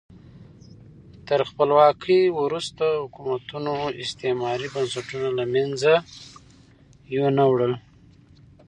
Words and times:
تر 1.27 1.39
خپلواکۍ 1.49 2.21
وروسته 2.41 2.85
حکومتونو 3.03 3.73
استعماري 4.03 4.67
بنسټونه 4.73 5.29
له 5.37 5.45
منځه 5.53 5.93
یو 7.15 7.25
نه 7.37 7.43
وړل. 7.51 7.73